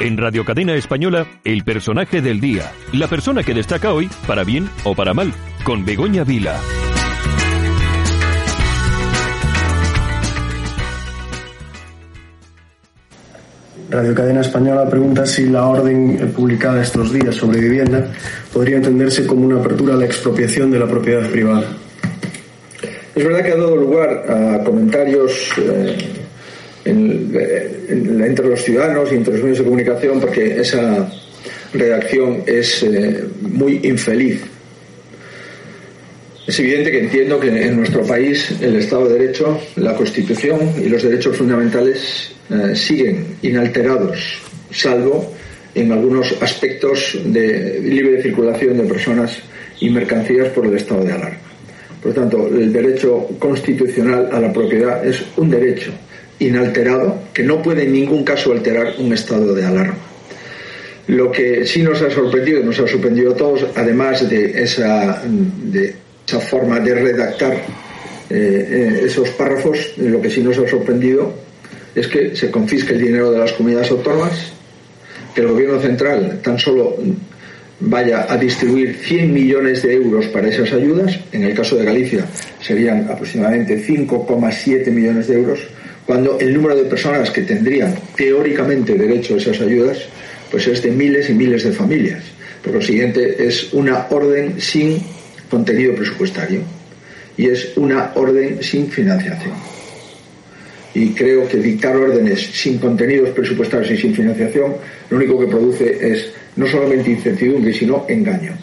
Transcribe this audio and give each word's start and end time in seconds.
En 0.00 0.16
Radio 0.16 0.44
Cadena 0.44 0.76
Española, 0.76 1.26
el 1.42 1.64
personaje 1.64 2.22
del 2.22 2.40
día. 2.40 2.70
La 2.92 3.08
persona 3.08 3.42
que 3.42 3.52
destaca 3.52 3.92
hoy, 3.92 4.08
para 4.28 4.44
bien 4.44 4.70
o 4.84 4.94
para 4.94 5.12
mal, 5.12 5.32
con 5.64 5.84
Begoña 5.84 6.22
Vila. 6.22 6.56
Radio 13.90 14.14
Cadena 14.14 14.42
Española 14.42 14.88
pregunta 14.88 15.26
si 15.26 15.48
la 15.48 15.66
orden 15.66 16.32
publicada 16.36 16.80
estos 16.80 17.12
días 17.12 17.34
sobre 17.34 17.58
vivienda 17.60 18.08
podría 18.52 18.76
entenderse 18.76 19.26
como 19.26 19.46
una 19.46 19.58
apertura 19.58 19.94
a 19.94 19.96
la 19.96 20.04
expropiación 20.04 20.70
de 20.70 20.78
la 20.78 20.86
propiedad 20.86 21.28
privada. 21.28 21.66
Es 23.16 23.24
verdad 23.24 23.42
que 23.44 23.50
ha 23.50 23.56
dado 23.56 23.74
lugar 23.74 24.24
a 24.28 24.62
comentarios 24.62 25.50
eh, 25.58 26.27
entre 26.88 28.48
los 28.48 28.62
ciudadanos 28.62 29.12
y 29.12 29.16
entre 29.16 29.34
los 29.34 29.42
medios 29.42 29.58
de 29.58 29.64
comunicación 29.64 30.20
porque 30.20 30.60
esa 30.60 31.10
redacción 31.72 32.42
es 32.46 32.82
eh, 32.82 33.24
muy 33.40 33.80
infeliz. 33.82 34.42
Es 36.46 36.58
evidente 36.60 36.90
que 36.90 37.00
entiendo 37.00 37.38
que 37.38 37.48
en 37.48 37.76
nuestro 37.76 38.02
país 38.04 38.50
el 38.62 38.76
Estado 38.76 39.08
de 39.08 39.18
Derecho, 39.18 39.60
la 39.76 39.94
Constitución 39.94 40.58
y 40.82 40.88
los 40.88 41.02
derechos 41.02 41.36
fundamentales 41.36 42.32
eh, 42.48 42.74
siguen 42.74 43.36
inalterados, 43.42 44.40
salvo 44.70 45.34
en 45.74 45.92
algunos 45.92 46.34
aspectos 46.40 47.18
de 47.22 47.80
libre 47.82 48.22
circulación 48.22 48.78
de 48.78 48.84
personas 48.84 49.38
y 49.80 49.90
mercancías 49.90 50.48
por 50.48 50.66
el 50.66 50.74
estado 50.74 51.04
de 51.04 51.12
alarma. 51.12 51.38
Por 52.02 52.14
lo 52.14 52.20
tanto, 52.22 52.48
el 52.48 52.72
derecho 52.72 53.28
constitucional 53.38 54.30
a 54.32 54.40
la 54.40 54.52
propiedad 54.52 55.06
es 55.06 55.22
un 55.36 55.50
derecho 55.50 55.92
inalterado 56.38 57.22
que 57.32 57.42
no 57.42 57.62
puede 57.62 57.84
en 57.84 57.92
ningún 57.92 58.24
caso 58.24 58.52
alterar 58.52 58.94
un 58.98 59.12
estado 59.12 59.54
de 59.54 59.64
alarma. 59.64 59.96
Lo 61.08 61.32
que 61.32 61.66
sí 61.66 61.82
nos 61.82 62.02
ha 62.02 62.10
sorprendido, 62.10 62.62
nos 62.62 62.78
ha 62.80 62.86
sorprendido 62.86 63.32
a 63.32 63.36
todos, 63.36 63.66
además 63.74 64.28
de 64.28 64.62
esa, 64.62 65.22
de 65.24 65.94
esa 66.26 66.40
forma 66.40 66.80
de 66.80 66.94
redactar 66.94 67.54
eh, 67.54 67.62
eh, 68.30 69.00
esos 69.06 69.30
párrafos, 69.30 69.94
lo 69.96 70.20
que 70.20 70.30
sí 70.30 70.42
nos 70.42 70.58
ha 70.58 70.68
sorprendido 70.68 71.32
es 71.94 72.06
que 72.08 72.36
se 72.36 72.50
confisque 72.50 72.92
el 72.92 73.00
dinero 73.00 73.32
de 73.32 73.38
las 73.38 73.52
comunidades 73.52 73.90
autónomas, 73.90 74.52
que 75.34 75.40
el 75.40 75.48
gobierno 75.48 75.80
central 75.80 76.40
tan 76.42 76.58
solo 76.58 76.96
vaya 77.80 78.26
a 78.28 78.36
distribuir 78.36 78.96
100 78.96 79.32
millones 79.32 79.82
de 79.82 79.94
euros 79.94 80.26
para 80.26 80.48
esas 80.48 80.72
ayudas, 80.72 81.18
en 81.32 81.44
el 81.44 81.54
caso 81.54 81.76
de 81.76 81.84
Galicia 81.84 82.26
serían 82.60 83.08
aproximadamente 83.08 83.82
5,7 83.82 84.90
millones 84.90 85.28
de 85.28 85.34
euros, 85.34 85.60
cuando 86.08 86.40
el 86.40 86.54
número 86.54 86.74
de 86.74 86.84
personas 86.84 87.30
que 87.30 87.42
tendrían 87.42 87.94
teóricamente 88.16 88.94
derecho 88.94 89.34
a 89.34 89.36
esas 89.36 89.60
ayudas 89.60 89.98
pues 90.50 90.66
es 90.66 90.80
de 90.80 90.90
miles 90.90 91.28
y 91.28 91.34
miles 91.34 91.64
de 91.64 91.72
familias. 91.72 92.24
Por 92.64 92.72
lo 92.72 92.80
siguiente, 92.80 93.36
es 93.46 93.74
una 93.74 94.06
orden 94.08 94.58
sin 94.58 95.02
contenido 95.50 95.94
presupuestario 95.94 96.62
y 97.36 97.50
es 97.50 97.76
una 97.76 98.12
orden 98.14 98.62
sin 98.62 98.90
financiación. 98.90 99.52
Y 100.94 101.10
creo 101.10 101.46
que 101.46 101.58
dictar 101.58 101.94
órdenes 101.94 102.40
sin 102.54 102.78
contenidos 102.78 103.28
presupuestarios 103.28 103.90
y 103.90 103.98
sin 103.98 104.14
financiación 104.14 104.76
lo 105.10 105.16
único 105.18 105.38
que 105.38 105.46
produce 105.46 106.10
es 106.10 106.32
no 106.56 106.66
solamente 106.66 107.10
incertidumbre, 107.10 107.74
sino 107.74 108.06
engaño. 108.08 108.56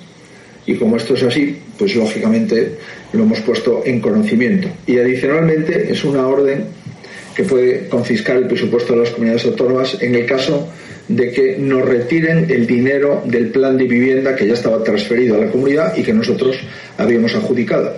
Y 0.65 0.77
como 0.77 0.97
esto 0.97 1.13
es 1.13 1.21
así, 1.21 1.59
pues 1.77 1.95
lógicamente 1.95 2.71
lo 3.13 3.21
hemos 3.21 3.39
puesto 3.41 3.83
en 3.85 4.01
conocimiento. 4.01 4.67
Y 4.87 4.97
adicionalmente 4.97 5.91
es 5.91 6.03
una 6.03 6.25
orden 6.25 6.65
que 7.35 7.43
puede 7.43 7.87
confiscar 7.89 8.37
el 8.37 8.47
presupuesto 8.47 8.93
de 8.93 8.99
las 8.99 9.09
comunidades 9.09 9.45
autónomas 9.45 9.97
en 10.01 10.15
el 10.15 10.25
caso 10.25 10.69
de 11.07 11.31
que 11.31 11.57
nos 11.59 11.85
retiren 11.85 12.49
el 12.49 12.65
dinero 12.65 13.21
del 13.25 13.47
plan 13.49 13.77
de 13.77 13.83
vivienda 13.83 14.35
que 14.35 14.47
ya 14.47 14.53
estaba 14.53 14.83
transferido 14.83 15.35
a 15.35 15.39
la 15.39 15.51
comunidad 15.51 15.95
y 15.97 16.03
que 16.03 16.13
nosotros 16.13 16.57
habíamos 16.97 17.35
adjudicado. 17.35 17.93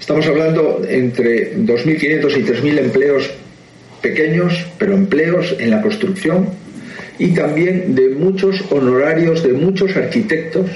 Estamos 0.00 0.26
hablando 0.26 0.82
entre 0.88 1.56
2.500 1.56 2.38
y 2.38 2.42
3.000 2.44 2.78
empleos 2.78 3.30
pequeños, 4.00 4.66
pero 4.78 4.94
empleos 4.94 5.56
en 5.58 5.70
la 5.70 5.82
construcción 5.82 6.48
y 7.18 7.34
también 7.34 7.94
de 7.94 8.10
muchos 8.10 8.62
honorarios 8.70 9.42
de 9.42 9.52
muchos 9.52 9.96
arquitectos 9.96 10.70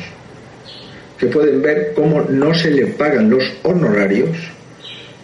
que 1.18 1.26
pueden 1.26 1.62
ver 1.62 1.92
cómo 1.94 2.22
no 2.22 2.54
se 2.54 2.70
le 2.70 2.86
pagan 2.86 3.30
los 3.30 3.44
honorarios 3.62 4.30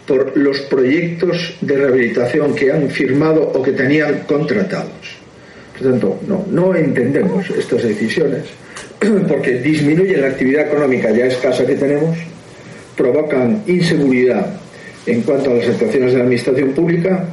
por 0.06 0.37
los 0.37 0.61
proyectos 0.62 1.56
de 1.61 1.77
rehabilitación 1.77 2.55
que 2.55 2.72
han 2.72 2.89
firmado 2.91 3.43
o 3.43 3.62
que 3.62 3.72
tenían 3.72 4.21
contratados. 4.27 5.17
Por 5.77 5.91
tanto, 5.91 6.21
no, 6.27 6.47
no 6.50 6.75
entendemos 6.75 7.50
estas 7.50 7.83
decisiones 7.83 8.44
porque 9.28 9.59
disminuyen 9.59 10.22
la 10.22 10.28
actividad 10.28 10.69
económica 10.69 11.11
ya 11.11 11.27
escasa 11.27 11.67
que 11.67 11.75
tenemos, 11.75 12.17
provocan 12.97 13.62
inseguridad 13.67 14.59
en 15.06 15.22
cuanto 15.22 15.50
a 15.50 15.55
las 15.55 15.69
actuaciones 15.69 16.12
de 16.12 16.19
la 16.19 16.25
administración 16.25 16.71
pública, 16.71 17.25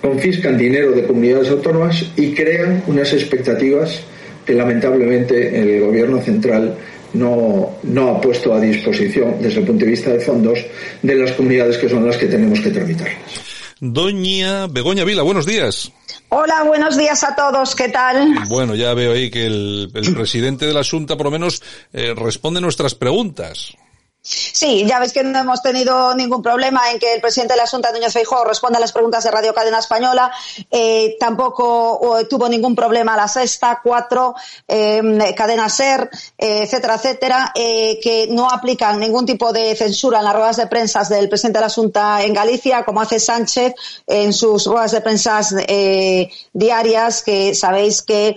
confiscan 0.00 0.56
dinero 0.56 0.92
de 0.92 1.04
comunidades 1.04 1.48
autónomas 1.50 2.12
y 2.16 2.34
crean 2.34 2.82
unas 2.86 3.12
expectativas 3.12 4.00
que 4.46 4.54
lamentablemente 4.54 5.60
el 5.60 5.80
gobierno 5.80 6.20
central 6.22 6.76
no, 7.14 7.70
no 7.82 8.08
ha 8.08 8.20
puesto 8.20 8.54
a 8.54 8.60
disposición 8.60 9.36
desde 9.40 9.60
el 9.60 9.66
punto 9.66 9.84
de 9.84 9.90
vista 9.90 10.10
de 10.10 10.20
fondos 10.20 10.58
de 11.02 11.14
las 11.14 11.32
comunidades 11.32 11.78
que 11.78 11.88
son 11.88 12.06
las 12.06 12.16
que 12.16 12.26
tenemos 12.26 12.60
que 12.60 12.70
tramitarlas. 12.70 13.48
Doña 13.80 14.66
Begoña 14.66 15.04
Vila, 15.04 15.22
buenos 15.22 15.46
días. 15.46 15.92
Hola, 16.30 16.64
buenos 16.64 16.96
días 16.96 17.22
a 17.24 17.34
todos, 17.34 17.74
¿qué 17.74 17.88
tal? 17.88 18.34
Bueno, 18.48 18.74
ya 18.74 18.92
veo 18.92 19.12
ahí 19.12 19.30
que 19.30 19.46
el, 19.46 19.90
presidente 20.14 20.66
de 20.66 20.74
la 20.74 20.82
Junta 20.84 21.16
por 21.16 21.26
lo 21.26 21.30
menos 21.30 21.62
eh, 21.92 22.12
responde 22.14 22.60
nuestras 22.60 22.94
preguntas. 22.94 23.76
Sí, 24.20 24.84
ya 24.84 24.98
ves 24.98 25.12
que 25.12 25.22
no 25.22 25.38
hemos 25.38 25.62
tenido 25.62 26.14
ningún 26.14 26.42
problema 26.42 26.90
en 26.90 26.98
que 26.98 27.14
el 27.14 27.20
presidente 27.20 27.54
de 27.54 27.60
la 27.60 27.66
Junta, 27.66 27.92
Núñez 27.92 28.12
Feijóo, 28.12 28.44
responda 28.44 28.76
a 28.76 28.80
las 28.80 28.92
preguntas 28.92 29.24
de 29.24 29.30
Radio 29.30 29.54
Cadena 29.54 29.78
Española. 29.78 30.30
Eh, 30.70 31.16
tampoco 31.18 32.18
tuvo 32.28 32.48
ningún 32.48 32.74
problema 32.74 33.16
la 33.16 33.28
Sexta, 33.28 33.80
Cuatro, 33.82 34.34
eh, 34.66 35.34
Cadena 35.36 35.68
Ser, 35.68 36.10
eh, 36.36 36.62
etcétera, 36.64 36.96
etcétera, 36.96 37.52
que 37.54 38.26
no 38.30 38.50
aplican 38.50 38.98
ningún 38.98 39.24
tipo 39.24 39.52
de 39.52 39.74
censura 39.74 40.18
en 40.18 40.24
las 40.24 40.34
ruedas 40.34 40.56
de 40.56 40.66
prensa 40.66 41.02
del 41.04 41.28
presidente 41.28 41.60
de 41.60 41.64
la 41.64 41.72
Junta 41.72 42.22
en 42.22 42.34
Galicia, 42.34 42.84
como 42.84 43.00
hace 43.00 43.20
Sánchez 43.20 43.74
en 44.06 44.32
sus 44.32 44.66
ruedas 44.66 44.92
de 44.92 45.00
prensa 45.00 45.40
diarias, 46.52 47.22
que 47.22 47.54
sabéis 47.54 48.02
que 48.02 48.36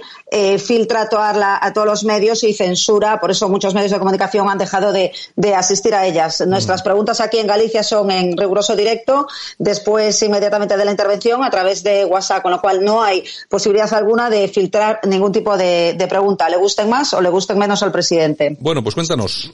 filtra 0.59 1.09
a, 1.11 1.73
todos 1.73 1.87
los 1.87 2.03
medios 2.03 2.43
y 2.43 2.53
censura. 2.53 3.19
Por 3.19 3.31
eso 3.31 3.49
muchos 3.49 3.73
medios 3.73 3.91
de 3.91 3.99
comunicación 3.99 4.49
han 4.49 4.57
dejado 4.57 4.93
de 4.93 5.11
asistir 5.55 5.70
a 5.93 6.05
ellas. 6.05 6.43
Nuestras 6.45 6.81
mm. 6.81 6.83
preguntas 6.83 7.21
aquí 7.21 7.39
en 7.39 7.47
Galicia 7.47 7.83
son 7.83 8.11
en 8.11 8.37
riguroso 8.37 8.75
directo, 8.75 9.27
después 9.57 10.21
inmediatamente 10.21 10.77
de 10.77 10.85
la 10.85 10.91
intervención 10.91 11.43
a 11.43 11.49
través 11.49 11.83
de 11.83 12.05
WhatsApp, 12.05 12.41
con 12.41 12.51
lo 12.51 12.61
cual 12.61 12.83
no 12.83 13.01
hay 13.01 13.23
posibilidad 13.49 13.91
alguna 13.93 14.29
de 14.29 14.47
filtrar 14.47 14.99
ningún 15.03 15.31
tipo 15.31 15.57
de, 15.57 15.95
de 15.97 16.07
pregunta, 16.07 16.49
le 16.49 16.57
gusten 16.57 16.89
más 16.89 17.13
o 17.13 17.21
le 17.21 17.29
gusten 17.29 17.57
menos 17.57 17.81
al 17.83 17.91
presidente. 17.91 18.57
Bueno, 18.59 18.83
pues 18.83 18.95
cuéntanos. 18.95 19.51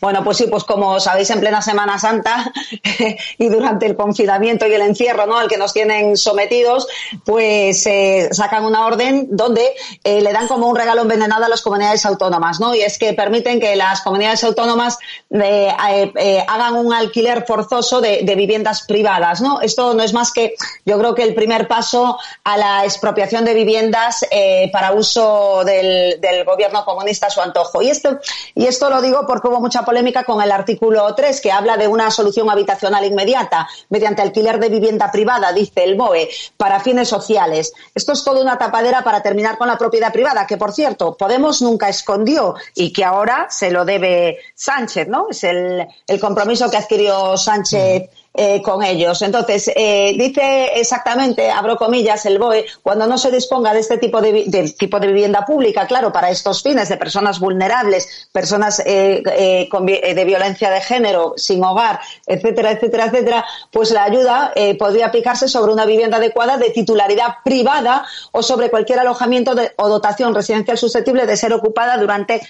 Bueno, 0.00 0.22
pues 0.24 0.38
sí, 0.38 0.46
pues 0.46 0.64
como 0.64 1.00
sabéis, 1.00 1.30
en 1.30 1.40
plena 1.40 1.62
Semana 1.62 1.98
Santa 1.98 2.52
y 3.38 3.48
durante 3.48 3.86
el 3.86 3.96
confinamiento 3.96 4.66
y 4.66 4.74
el 4.74 4.82
encierro, 4.82 5.26
¿no? 5.26 5.38
Al 5.38 5.48
que 5.48 5.56
nos 5.56 5.72
tienen 5.72 6.16
sometidos, 6.16 6.86
pues 7.24 7.86
eh, 7.86 8.28
sacan 8.32 8.64
una 8.64 8.86
orden 8.86 9.28
donde 9.30 9.74
eh, 10.02 10.20
le 10.20 10.32
dan 10.32 10.48
como 10.48 10.66
un 10.66 10.76
regalo 10.76 11.02
envenenado 11.02 11.44
a 11.44 11.48
las 11.48 11.62
comunidades 11.62 12.04
autónomas, 12.06 12.60
¿no? 12.60 12.74
Y 12.74 12.82
es 12.82 12.98
que 12.98 13.12
permiten 13.14 13.60
que 13.60 13.76
las 13.76 14.02
comunidades 14.02 14.44
autónomas 14.44 14.98
eh, 15.30 16.44
hagan 16.48 16.74
un 16.74 16.92
alquiler 16.92 17.44
forzoso 17.46 18.00
de, 18.00 18.34
viviendas 18.34 18.82
privadas, 18.82 19.40
¿no? 19.40 19.60
Esto 19.60 19.94
no 19.94 20.02
es 20.02 20.12
más 20.12 20.32
que, 20.32 20.54
yo 20.84 20.98
creo 20.98 21.14
que 21.14 21.22
el 21.22 21.34
primer 21.34 21.68
paso 21.68 22.18
a 22.42 22.56
la 22.56 22.84
expropiación 22.84 23.44
de 23.44 23.54
viviendas 23.54 24.24
para 24.72 24.92
uso 24.92 25.62
del, 25.64 26.20
del, 26.20 26.44
gobierno 26.44 26.84
comunista 26.84 27.28
a 27.28 27.30
su 27.30 27.40
antojo. 27.40 27.80
Y 27.80 27.90
esto, 27.90 28.18
y 28.54 28.66
esto 28.66 28.90
lo 28.90 29.00
digo 29.00 29.24
porque 29.26 29.48
hubo 29.48 29.60
mucha 29.64 29.82
polémica 29.82 30.24
con 30.24 30.42
el 30.42 30.52
artículo 30.52 31.14
3, 31.14 31.40
que 31.40 31.50
habla 31.50 31.78
de 31.78 31.88
una 31.88 32.10
solución 32.10 32.50
habitacional 32.50 33.02
inmediata 33.02 33.66
mediante 33.88 34.20
alquiler 34.20 34.60
de 34.60 34.68
vivienda 34.68 35.10
privada, 35.10 35.54
dice 35.54 35.84
el 35.84 35.94
BOE, 35.94 36.28
para 36.58 36.80
fines 36.80 37.08
sociales. 37.08 37.72
Esto 37.94 38.12
es 38.12 38.22
toda 38.22 38.42
una 38.42 38.58
tapadera 38.58 39.02
para 39.02 39.22
terminar 39.22 39.56
con 39.56 39.68
la 39.68 39.78
propiedad 39.78 40.12
privada, 40.12 40.46
que 40.46 40.58
por 40.58 40.72
cierto, 40.72 41.16
Podemos 41.16 41.62
nunca 41.62 41.88
escondió 41.88 42.54
y 42.74 42.92
que 42.92 43.02
ahora 43.02 43.46
se 43.48 43.70
lo 43.70 43.86
debe 43.86 44.36
Sánchez, 44.54 45.08
¿no? 45.08 45.28
Es 45.30 45.42
el, 45.44 45.86
el 46.06 46.20
compromiso 46.20 46.70
que 46.70 46.76
adquirió 46.76 47.38
Sánchez 47.38 48.10
eh, 48.36 48.60
con 48.62 48.82
ellos. 48.82 49.22
Entonces, 49.22 49.70
eh, 49.76 50.12
dice 50.18 50.72
exactamente, 50.74 51.52
abro 51.52 51.76
comillas, 51.76 52.26
el 52.26 52.40
BOE, 52.40 52.66
cuando 52.82 53.06
no 53.06 53.16
se 53.16 53.30
disponga 53.30 53.72
de 53.72 53.78
este 53.78 53.96
tipo 53.98 54.20
de, 54.20 54.74
tipo 54.76 54.98
de 54.98 55.06
vivienda 55.06 55.46
pública, 55.46 55.86
claro, 55.86 56.12
para 56.12 56.30
estos 56.30 56.60
fines 56.60 56.88
de 56.88 56.96
personas 56.96 57.38
vulnerables, 57.38 58.28
personas 58.32 58.82
eh, 58.84 59.68
con, 59.70 59.86
de 59.86 60.24
violencia 60.26 60.68
de 60.68 60.80
género, 60.80 61.34
sin 61.36 61.62
hogar, 61.62 62.00
etcétera, 62.26 62.72
etcétera, 62.72 63.04
etcétera, 63.04 63.44
pues 63.70 63.92
la 63.92 64.02
ayuda 64.02 64.52
podría 64.80 65.06
aplicarse 65.06 65.46
sobre 65.46 65.72
una 65.72 65.86
vivienda 65.86 66.16
adecuada 66.16 66.56
de 66.56 66.70
titularidad 66.70 67.36
privada 67.44 68.04
o 68.32 68.42
sobre 68.42 68.68
cualquier 68.68 68.98
alojamiento 68.98 69.54
de, 69.54 69.74
o 69.76 69.88
dotación 69.88 70.34
residencial 70.34 70.76
susceptible 70.76 71.26
de 71.26 71.36
ser 71.36 71.52
ocupada 71.52 71.96
durante 71.98 72.40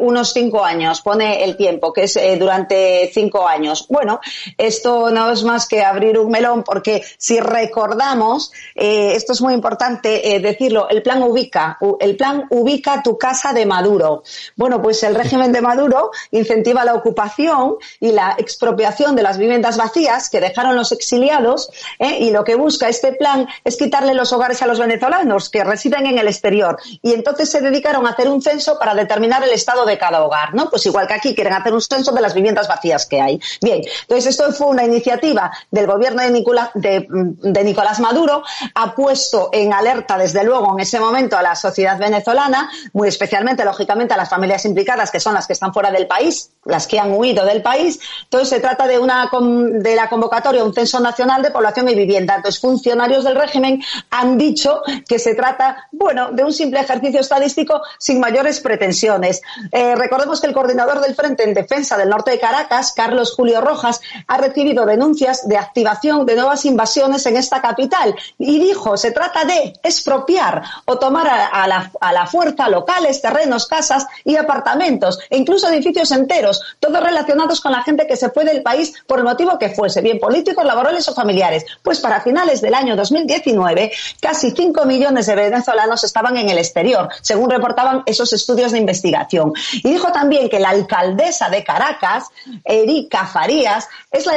unos 0.00 0.34
cinco 0.34 0.62
años. 0.62 1.00
Pone 1.00 1.42
el 1.42 1.56
tiempo, 1.56 1.90
que 1.90 2.02
es 2.02 2.18
durante 2.38 3.10
cinco 3.14 3.48
años. 3.48 3.86
Bueno, 3.88 4.20
esto 4.58 5.10
no 5.10 5.21
es 5.30 5.44
más 5.44 5.66
que 5.66 5.84
abrir 5.84 6.18
un 6.18 6.30
melón 6.30 6.64
porque 6.64 7.02
si 7.18 7.40
recordamos, 7.40 8.52
eh, 8.74 9.12
esto 9.14 9.32
es 9.32 9.40
muy 9.40 9.54
importante 9.54 10.34
eh, 10.34 10.40
decirlo, 10.40 10.88
el 10.88 11.02
plan 11.02 11.22
ubica, 11.22 11.78
el 12.00 12.16
plan 12.16 12.46
ubica 12.50 13.02
tu 13.02 13.18
casa 13.18 13.52
de 13.52 13.66
Maduro. 13.66 14.22
Bueno, 14.56 14.80
pues 14.82 15.02
el 15.02 15.14
régimen 15.14 15.52
de 15.52 15.60
Maduro 15.60 16.10
incentiva 16.30 16.84
la 16.84 16.94
ocupación 16.94 17.76
y 18.00 18.12
la 18.12 18.34
expropiación 18.38 19.14
de 19.16 19.22
las 19.22 19.38
viviendas 19.38 19.76
vacías 19.76 20.30
que 20.30 20.40
dejaron 20.40 20.74
los 20.76 20.92
exiliados 20.92 21.70
eh, 21.98 22.18
y 22.20 22.30
lo 22.30 22.44
que 22.44 22.54
busca 22.54 22.88
este 22.88 23.12
plan 23.12 23.46
es 23.64 23.76
quitarle 23.76 24.14
los 24.14 24.32
hogares 24.32 24.62
a 24.62 24.66
los 24.66 24.78
venezolanos 24.78 25.48
que 25.50 25.64
residen 25.64 26.06
en 26.06 26.18
el 26.18 26.28
exterior 26.28 26.78
y 27.02 27.12
entonces 27.12 27.50
se 27.50 27.60
dedicaron 27.60 28.06
a 28.06 28.10
hacer 28.10 28.28
un 28.28 28.42
censo 28.42 28.78
para 28.78 28.94
determinar 28.94 29.42
el 29.44 29.50
estado 29.50 29.84
de 29.84 29.98
cada 29.98 30.24
hogar, 30.24 30.54
¿no? 30.54 30.70
Pues 30.70 30.84
igual 30.86 31.06
que 31.06 31.14
aquí 31.14 31.34
quieren 31.34 31.52
hacer 31.52 31.72
un 31.72 31.80
censo 31.80 32.12
de 32.12 32.20
las 32.20 32.34
viviendas 32.34 32.68
vacías 32.68 33.06
que 33.06 33.20
hay. 33.20 33.40
Bien, 33.60 33.82
entonces 34.02 34.26
esto 34.26 34.52
fue 34.52 34.68
una 34.68 34.84
iniciativa 34.84 35.11
del 35.20 35.86
gobierno 35.86 36.22
de 36.22 37.64
Nicolás, 37.64 38.00
Maduro, 38.00 38.42
ha 38.74 38.94
puesto 38.94 39.50
en 39.52 39.72
alerta 39.72 40.16
desde 40.16 40.44
luego 40.44 40.72
en 40.72 40.80
ese 40.80 41.00
momento 41.00 41.36
a 41.36 41.42
la 41.42 41.54
sociedad 41.54 41.98
venezolana, 41.98 42.70
muy 42.92 43.08
especialmente, 43.08 43.64
lógicamente, 43.64 44.14
a 44.14 44.16
las 44.16 44.30
familias 44.30 44.64
implicadas, 44.64 45.10
que 45.10 45.20
son 45.20 45.34
las 45.34 45.46
que 45.46 45.52
están 45.52 45.72
fuera 45.72 45.90
del 45.90 46.06
país, 46.06 46.50
las 46.64 46.86
que 46.86 46.98
han 46.98 47.12
huido 47.12 47.44
del 47.44 47.62
país. 47.62 48.00
Entonces 48.24 48.48
se 48.48 48.60
trata 48.60 48.86
de 48.86 48.98
una 48.98 49.30
de 49.30 49.96
la 49.96 50.08
convocatoria 50.08 50.64
un 50.64 50.74
censo 50.74 51.00
nacional 51.00 51.42
de 51.42 51.50
población 51.50 51.88
y 51.88 51.94
vivienda. 51.94 52.36
Entonces 52.36 52.60
funcionarios 52.60 53.24
del 53.24 53.36
régimen 53.36 53.82
han 54.10 54.38
dicho 54.38 54.82
que 55.08 55.18
se 55.18 55.34
trata, 55.34 55.88
bueno, 55.92 56.32
de 56.32 56.44
un 56.44 56.52
simple 56.52 56.80
ejercicio 56.80 57.20
estadístico 57.20 57.82
sin 57.98 58.20
mayores 58.20 58.60
pretensiones. 58.60 59.42
Eh, 59.70 59.94
recordemos 59.94 60.40
que 60.40 60.46
el 60.46 60.54
coordinador 60.54 61.00
del 61.00 61.14
Frente 61.14 61.44
en 61.44 61.54
Defensa 61.54 61.96
del 61.96 62.08
Norte 62.08 62.30
de 62.30 62.38
Caracas, 62.38 62.92
Carlos 62.94 63.34
Julio 63.34 63.60
Rojas, 63.60 64.00
ha 64.26 64.38
recibido 64.38 64.86
denuncias 64.86 65.01
de 65.46 65.58
activación 65.58 66.24
de 66.24 66.36
nuevas 66.36 66.64
invasiones 66.64 67.26
en 67.26 67.36
esta 67.36 67.60
capital 67.60 68.14
y 68.38 68.58
dijo, 68.60 68.96
se 68.96 69.10
trata 69.10 69.44
de 69.44 69.74
expropiar 69.82 70.62
o 70.84 70.98
tomar 70.98 71.26
a, 71.28 71.66
la, 71.66 71.90
a 72.00 72.12
la 72.12 72.26
fuerza 72.26 72.68
locales, 72.68 73.20
terrenos, 73.20 73.66
casas 73.66 74.06
y 74.24 74.36
apartamentos 74.36 75.18
e 75.28 75.38
incluso 75.38 75.68
edificios 75.68 76.12
enteros, 76.12 76.60
todos 76.78 77.02
relacionados 77.02 77.60
con 77.60 77.72
la 77.72 77.82
gente 77.82 78.06
que 78.06 78.16
se 78.16 78.30
fue 78.30 78.44
del 78.44 78.62
país 78.62 78.94
por 79.06 79.18
el 79.18 79.24
motivo 79.24 79.58
que 79.58 79.70
fuese, 79.70 80.00
bien 80.00 80.20
políticos, 80.20 80.64
laborales 80.64 81.08
o 81.08 81.14
familiares. 81.14 81.64
Pues 81.82 81.98
para 82.00 82.20
finales 82.20 82.60
del 82.60 82.74
año 82.74 82.94
2019, 82.94 83.90
casi 84.20 84.52
5 84.52 84.84
millones 84.84 85.26
de 85.26 85.34
venezolanos 85.34 86.04
estaban 86.04 86.36
en 86.36 86.48
el 86.48 86.58
exterior, 86.58 87.08
según 87.20 87.50
reportaban 87.50 88.02
esos 88.06 88.32
estudios 88.32 88.72
de 88.72 88.78
investigación. 88.78 89.52
Y 89.72 89.90
dijo 89.90 90.12
también 90.12 90.48
que 90.48 90.60
la 90.60 90.70
alcaldesa 90.70 91.48
de 91.48 91.64
Caracas, 91.64 92.26
Erika 92.64 93.26
Farías, 93.26 93.88
es 94.10 94.26
la 94.26 94.34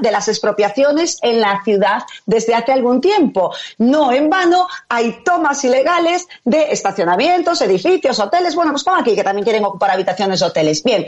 de 0.00 0.10
las 0.10 0.28
expropiaciones 0.28 1.18
en 1.22 1.40
la 1.40 1.60
ciudad 1.64 2.02
desde 2.24 2.54
hace 2.54 2.72
algún 2.72 3.00
tiempo. 3.00 3.52
No 3.78 4.12
en 4.12 4.30
vano 4.30 4.66
hay 4.88 5.22
tomas 5.24 5.62
ilegales 5.64 6.26
de 6.44 6.70
estacionamientos, 6.70 7.60
edificios, 7.60 8.18
hoteles, 8.18 8.54
bueno, 8.54 8.70
pues 8.72 8.84
como 8.84 8.96
aquí, 8.96 9.14
que 9.14 9.24
también 9.24 9.44
quieren 9.44 9.64
ocupar 9.64 9.90
habitaciones 9.90 10.40
hoteles. 10.42 10.82
Bien, 10.82 11.04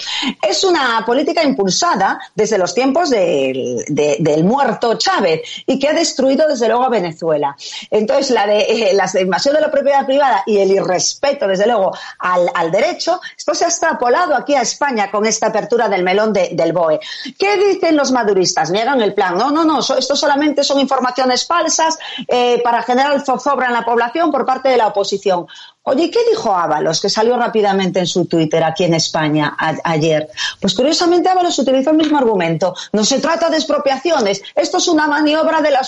es 0.47 0.64
una 0.64 1.02
política 1.06 1.43
impulsada 1.43 2.20
desde 2.35 2.58
los 2.58 2.75
tiempos 2.75 3.11
del, 3.11 3.85
del 3.88 4.44
muerto 4.44 4.94
Chávez 4.94 5.43
y 5.67 5.79
que 5.79 5.88
ha 5.88 5.93
destruido 5.93 6.49
desde 6.49 6.69
luego 6.69 6.85
a 6.85 6.88
Venezuela. 6.88 7.56
Entonces, 7.91 8.31
la 8.31 8.47
de 8.47 8.61
eh, 8.61 8.94
la 8.94 9.08
invasión 9.20 9.55
de 9.55 9.61
la 9.61 9.70
propiedad 9.70 10.05
privada 10.05 10.43
y 10.47 10.58
el 10.58 10.70
irrespeto, 10.70 11.47
desde 11.47 11.67
luego, 11.67 11.93
al, 12.19 12.50
al, 12.55 12.70
derecho, 12.70 13.20
esto 13.37 13.55
se 13.55 13.64
ha 13.64 13.69
extrapolado 13.69 14.35
aquí 14.35 14.55
a 14.55 14.62
España 14.62 15.11
con 15.11 15.25
esta 15.26 15.47
apertura 15.47 15.88
del 15.88 16.02
melón 16.02 16.32
de, 16.32 16.50
del 16.52 16.73
BOE. 16.73 17.00
¿Qué 17.38 17.56
dicen 17.56 17.97
los 17.97 18.12
maduristas? 18.12 18.39
Niegan 18.70 19.00
el 19.00 19.14
plan. 19.14 19.37
No, 19.37 19.50
no, 19.50 19.64
no, 19.64 19.81
esto 19.81 20.16
solamente 20.16 20.64
son 20.64 20.81
informaciones 20.81 21.46
falsas 21.46 21.98
eh, 22.26 22.60
para 22.62 22.82
generar 22.82 23.25
zozobra 23.25 23.69
en 23.69 23.75
la 23.75 23.84
población 23.84 24.31
por 24.31 24.44
parte 24.44 24.69
de 24.69 24.76
la 24.76 24.88
oposición. 24.88 25.46
Oye, 25.82 26.10
¿qué 26.10 26.18
dijo 26.28 26.54
Ábalos, 26.54 27.00
que 27.00 27.08
salió 27.08 27.38
rápidamente 27.38 28.00
en 28.00 28.06
su 28.06 28.26
Twitter 28.26 28.62
aquí 28.62 28.84
en 28.84 28.92
España 28.92 29.56
ayer? 29.82 30.28
Pues 30.60 30.74
curiosamente 30.74 31.30
Ábalos 31.30 31.58
utilizó 31.58 31.90
el 31.90 31.96
mismo 31.96 32.18
argumento. 32.18 32.74
No 32.92 33.02
se 33.02 33.18
trata 33.18 33.48
de 33.48 33.56
expropiaciones. 33.56 34.42
Esto 34.54 34.76
es 34.76 34.88
una 34.88 35.06
maniobra 35.06 35.62
de 35.62 35.70
la, 35.70 35.80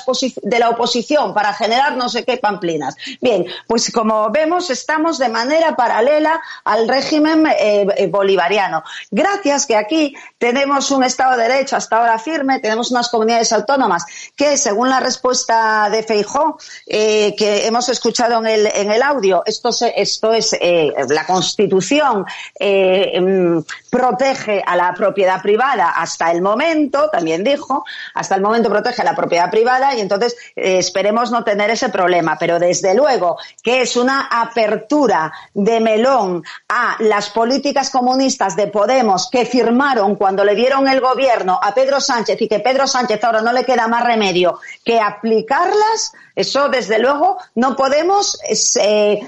de 0.42 0.58
la 0.58 0.70
oposición 0.70 1.34
para 1.34 1.52
generar 1.52 1.98
no 1.98 2.08
sé 2.08 2.24
qué 2.24 2.38
pamplinas. 2.38 2.96
Bien, 3.20 3.44
pues 3.66 3.92
como 3.92 4.30
vemos, 4.30 4.70
estamos 4.70 5.18
de 5.18 5.28
manera 5.28 5.76
paralela 5.76 6.40
al 6.64 6.88
régimen 6.88 7.46
eh, 7.48 7.86
eh, 7.94 8.06
bolivariano. 8.06 8.82
Gracias 9.10 9.66
que 9.66 9.76
aquí 9.76 10.16
tenemos 10.38 10.90
un 10.90 11.04
Estado 11.04 11.36
de 11.36 11.48
Derecho 11.48 11.76
hasta 11.76 11.98
ahora 11.98 12.18
firme, 12.18 12.60
tenemos 12.60 12.90
unas 12.92 13.10
comunidades 13.10 13.52
autónomas 13.52 14.06
que, 14.36 14.56
según 14.56 14.88
la 14.88 15.00
respuesta 15.00 15.90
de 15.90 16.02
Feijó, 16.02 16.56
eh, 16.86 17.34
que 17.36 17.66
hemos 17.66 17.90
escuchado 17.90 18.38
en 18.38 18.46
el, 18.46 18.66
en 18.68 18.90
el 18.90 19.02
audio, 19.02 19.42
estos 19.44 19.81
esto 19.86 20.32
es 20.32 20.52
eh, 20.60 20.92
la 21.08 21.24
Constitución 21.26 22.24
eh, 22.58 23.20
mm, 23.20 23.60
protege 23.90 24.62
a 24.64 24.76
la 24.76 24.92
propiedad 24.94 25.40
privada 25.40 25.90
hasta 25.90 26.30
el 26.30 26.42
momento, 26.42 27.08
también 27.10 27.42
dijo, 27.42 27.84
hasta 28.14 28.34
el 28.34 28.42
momento 28.42 28.68
protege 28.68 29.02
a 29.02 29.04
la 29.04 29.16
propiedad 29.16 29.50
privada 29.50 29.94
y 29.94 30.00
entonces 30.00 30.36
eh, 30.56 30.78
esperemos 30.78 31.30
no 31.30 31.44
tener 31.44 31.70
ese 31.70 31.88
problema. 31.88 32.36
Pero 32.38 32.58
desde 32.58 32.94
luego 32.94 33.38
que 33.62 33.82
es 33.82 33.96
una 33.96 34.28
apertura 34.30 35.32
de 35.54 35.80
melón 35.80 36.42
a 36.68 36.96
las 37.00 37.30
políticas 37.30 37.90
comunistas 37.90 38.56
de 38.56 38.66
Podemos 38.66 39.28
que 39.30 39.46
firmaron 39.46 40.16
cuando 40.16 40.44
le 40.44 40.54
dieron 40.54 40.88
el 40.88 41.00
gobierno 41.00 41.58
a 41.62 41.74
Pedro 41.74 42.00
Sánchez 42.00 42.40
y 42.40 42.48
que 42.48 42.60
Pedro 42.60 42.86
Sánchez 42.86 43.22
ahora 43.24 43.42
no 43.42 43.52
le 43.52 43.64
queda 43.64 43.88
más 43.88 44.04
remedio 44.04 44.58
que 44.84 45.00
aplicarlas, 45.00 46.12
eso 46.34 46.68
desde 46.68 46.98
luego 46.98 47.38
no 47.54 47.76
podemos 47.76 48.38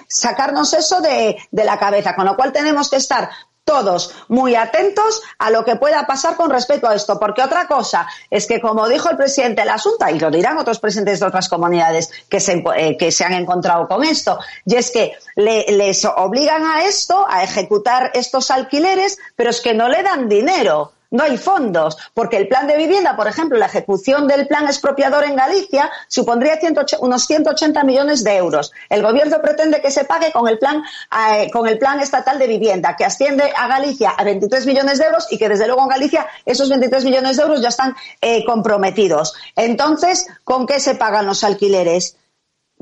sacar 0.09 0.44
eso 0.73 1.00
de, 1.00 1.37
de 1.50 1.64
la 1.64 1.79
cabeza, 1.79 2.14
con 2.14 2.26
lo 2.26 2.37
cual 2.37 2.52
tenemos 2.52 2.91
que 2.91 2.96
estar 2.96 3.31
todos 3.64 4.14
muy 4.29 4.55
atentos 4.55 5.23
a 5.38 5.50
lo 5.50 5.64
que 5.64 5.76
pueda 5.76 6.06
pasar 6.06 6.37
con 6.37 6.50
respecto 6.50 6.88
a 6.88 6.94
esto, 6.94 7.19
porque 7.19 7.43
otra 7.43 7.67
cosa 7.67 8.06
es 8.31 8.46
que, 8.46 8.61
como 8.61 8.88
dijo 8.88 9.11
el 9.11 9.17
presidente 9.17 9.62
de 9.62 9.67
la 9.67 9.79
Junta, 9.79 10.11
y 10.11 10.19
lo 10.19 10.31
dirán 10.31 10.58
otros 10.58 10.79
presidentes 10.79 11.20
de 11.20 11.26
otras 11.26 11.49
comunidades 11.49 12.11
que 12.29 12.41
se, 12.41 12.62
eh, 12.76 12.96
que 12.99 13.11
se 13.11 13.25
han 13.25 13.32
encontrado 13.32 13.88
con 13.88 14.05
esto, 14.05 14.38
y 14.67 14.76
es 14.76 14.91
que 14.91 15.12
les 15.37 16.04
obligan 16.04 16.64
a 16.66 16.85
esto, 16.85 17.26
a 17.28 17.42
ejecutar 17.42 18.11
estos 18.14 18.50
alquileres, 18.50 19.19
pero 19.35 19.50
es 19.50 19.61
que 19.61 19.75
no 19.75 19.88
le 19.88 20.02
dan 20.02 20.28
dinero 20.28 20.92
no 21.14 21.23
hay 21.23 21.38
fondos, 21.38 21.97
porque 22.12 22.37
el 22.37 22.49
plan 22.49 22.66
de 22.66 22.76
vivienda, 22.76 23.14
por 23.14 23.28
ejemplo, 23.28 23.56
la 23.56 23.66
ejecución 23.66 24.26
del 24.26 24.49
plan 24.49 24.66
expropiador 24.66 25.23
en 25.25 25.37
Galicia 25.37 25.88
supondría 26.09 26.59
unos 26.99 27.26
180 27.26 27.85
millones 27.85 28.25
de 28.25 28.37
euros. 28.37 28.73
El 28.88 29.02
gobierno 29.02 29.40
pretende 29.40 29.80
que 29.80 29.92
se 29.92 30.04
pague 30.04 30.33
con 30.33 30.49
el 30.49 30.59
plan 30.59 30.83
eh, 31.30 31.50
con 31.52 31.68
el 31.68 31.78
plan 31.78 32.00
estatal 32.00 32.38
de 32.40 32.49
vivienda, 32.49 32.97
que 32.97 33.04
asciende 33.04 33.44
a 33.56 33.68
Galicia 33.68 34.11
a 34.11 34.25
23 34.25 34.66
millones 34.66 34.99
de 34.99 35.04
euros 35.04 35.28
y 35.30 35.38
que 35.38 35.49
desde 35.49 35.66
luego 35.66 35.83
en 35.83 35.88
Galicia 35.88 36.26
esos 36.44 36.68
23 36.68 37.04
millones 37.04 37.37
de 37.37 37.42
euros 37.44 37.61
ya 37.61 37.68
están 37.68 37.94
eh, 38.21 38.44
comprometidos. 38.44 39.35
Entonces, 39.54 40.26
¿con 40.42 40.66
qué 40.66 40.80
se 40.80 40.97
pagan 40.97 41.26
los 41.26 41.44
alquileres? 41.44 42.16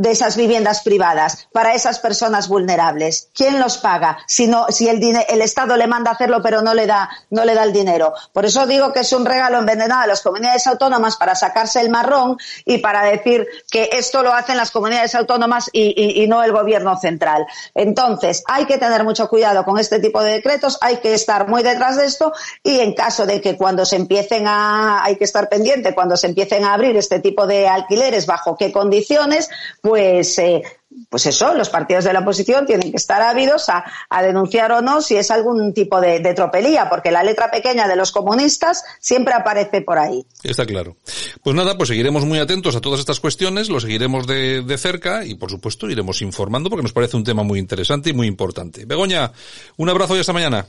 De 0.03 0.11
esas 0.11 0.37
viviendas 0.37 0.83
privadas 0.83 1.49
para 1.53 1.75
esas 1.75 2.01
personas 2.01 2.49
vulnerables? 2.49 3.29
¿Quién 3.35 3.61
los 3.61 3.79
paga? 3.79 4.19
Si, 4.27 4.49
no, 4.49 4.67
si 4.69 4.89
el, 4.89 5.01
el 5.03 5.43
Estado 5.43 5.77
le 5.77 5.87
manda 5.87 6.11
a 6.11 6.15
hacerlo 6.15 6.43
pero 6.43 6.61
no 6.61 6.75
le, 6.75 6.87
da, 6.87 7.09
no 7.31 7.45
le 7.45 7.55
da 7.55 7.63
el 7.63 7.73
dinero. 7.73 8.13
Por 8.33 8.45
eso 8.45 8.67
digo 8.67 8.93
que 8.93 9.01
es 9.01 9.13
un 9.13 9.25
regalo 9.25 9.59
envenenado 9.59 10.03
a 10.03 10.07
las 10.07 10.23
comunidades 10.23 10.67
autónomas 10.67 11.17
para 11.17 11.35
sacarse 11.35 11.81
el 11.81 11.89
marrón 11.91 12.37
y 12.65 12.79
para 12.79 13.05
decir 13.05 13.47
que 13.71 13.91
esto 13.93 14.23
lo 14.23 14.33
hacen 14.33 14.57
las 14.57 14.71
comunidades 14.71 15.15
autónomas 15.15 15.71
y, 15.73 16.27
no 16.29 16.43
el 16.43 16.53
gobierno 16.53 16.97
central. 16.99 17.47
Entonces, 17.75 18.43
hay 18.47 18.65
que 18.65 18.79
tener 18.79 19.05
mucho 19.05 19.29
cuidado 19.29 19.65
con 19.65 19.79
este 19.79 19.99
tipo 19.99 20.23
de 20.23 20.33
decretos, 20.33 20.79
hay 20.81 20.99
que 20.99 21.15
estar 21.15 21.49
muy 21.49 21.63
detrás 21.63 21.97
de 21.97 22.07
esto 22.07 22.33
y 22.63 22.81
en 22.81 22.95
caso 22.95 23.27
de 23.27 23.41
que 23.41 23.57
cuando 23.57 23.85
se 23.85 23.97
empiecen 23.97 24.47
a, 24.47 25.03
hay 25.05 25.17
que 25.17 25.25
estar 25.25 25.49
pendiente, 25.49 25.95
cuando 25.95 26.17
se 26.17 26.27
empiecen 26.27 26.65
a 26.65 26.75
abrir 26.75 26.97
este 26.97 27.21
tipo 27.21 27.47
de 27.47 27.69
alquileres, 27.69 28.27
bajo 28.27 28.57
qué 28.57 28.73
condiciones, 28.73 29.51
eh, 29.97 30.63
pues 31.09 31.27
eso, 31.27 31.55
los 31.55 31.71
partidos 31.71 32.05
de 32.05 32.13
la 32.13 32.21
oposición 32.21 32.67
tienen 32.67 32.91
que 32.91 32.97
estar 32.97 33.23
ávidos 33.23 33.69
a, 33.69 33.85
denunciar 34.23 34.73
o 34.73 34.83
no 34.83 35.03
si 35.03 35.17
es 35.17 35.31
algún 35.31 35.75
tipo 35.75 36.01
de, 36.01 36.21
tropelía, 36.35 36.89
porque 36.89 37.11
la 37.11 37.23
letra 37.23 37.51
pequeña 37.51 37.89
de 37.89 37.97
los 37.97 38.13
comunistas 38.13 38.85
siempre 39.01 39.35
aparece 39.35 39.83
por 39.83 39.99
ahí. 39.99 40.25
Está 40.43 40.65
claro. 40.65 40.97
Pues 41.43 41.57
nada, 41.57 41.77
pues 41.77 41.89
seguiremos 41.89 42.25
muy 42.25 42.39
atentos 42.39 42.77
a 42.77 42.81
todas 42.81 43.01
estas 43.01 43.21
cuestiones, 43.21 43.69
lo 43.69 43.81
seguiremos 43.81 44.27
de, 44.27 44.63
de 44.63 44.79
cerca 44.79 45.25
y 45.25 45.35
por 45.35 45.51
supuesto 45.51 45.91
iremos 45.91 46.23
informando 46.23 46.71
porque 46.71 46.83
nos 46.83 46.93
parece 46.93 47.17
un 47.17 47.25
tema 47.25 47.43
muy 47.43 47.59
interesante 47.59 48.11
y 48.11 48.13
muy 48.13 48.27
importante. 48.27 48.85
Begoña, 48.85 49.33
un 49.77 49.89
abrazo 49.89 50.17
y 50.17 50.21
hasta 50.21 50.33
mañana. 50.33 50.67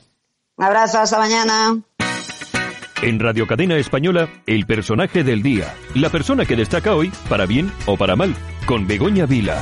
Un 0.56 0.66
abrazo, 0.66 1.00
hasta 1.00 1.18
mañana. 1.18 1.82
En 3.02 3.20
Radio 3.20 3.48
Cadena 3.48 3.76
Española, 3.76 4.30
el 4.46 4.66
personaje 4.66 5.24
del 5.24 5.42
día, 5.42 5.74
la 5.96 6.10
persona 6.10 6.46
que 6.46 6.56
destaca 6.56 6.96
hoy, 6.96 7.12
para 7.28 7.46
bien 7.46 7.72
o 7.86 7.98
para 7.98 8.16
mal, 8.16 8.34
con 8.66 8.88
Begoña 8.88 9.26
Vila. 9.26 9.62